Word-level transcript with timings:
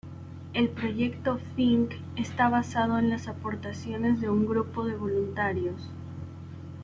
El 0.55 0.69
proyecto 0.69 1.37
Fink 1.55 1.91
está 2.15 2.49
basado 2.49 2.97
en 2.97 3.11
las 3.11 3.27
aportaciones 3.27 4.19
de 4.19 4.31
un 4.31 4.47
grupo 4.47 4.83
de 4.83 4.95
voluntarios. 4.95 5.91